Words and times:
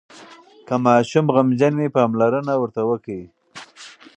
که 0.67 0.75
ماشوم 0.85 1.25
غمجن 1.35 1.73
وي، 1.77 1.87
پاملرنه 1.95 2.53
ورته 2.57 2.81
وکړئ. 2.89 3.23